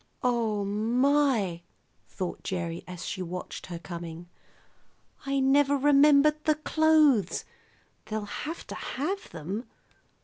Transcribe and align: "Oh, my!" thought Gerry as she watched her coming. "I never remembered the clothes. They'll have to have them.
"Oh, 0.23 0.65
my!" 0.65 1.61
thought 2.07 2.41
Gerry 2.41 2.83
as 2.87 3.05
she 3.05 3.21
watched 3.21 3.67
her 3.67 3.77
coming. 3.77 4.29
"I 5.27 5.39
never 5.39 5.77
remembered 5.77 6.43
the 6.45 6.55
clothes. 6.55 7.45
They'll 8.07 8.25
have 8.25 8.65
to 8.65 8.73
have 8.75 9.29
them. 9.29 9.69